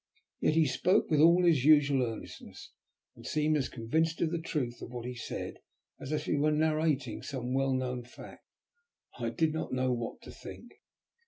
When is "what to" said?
9.93-10.31